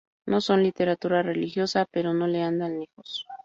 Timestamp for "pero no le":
1.91-2.41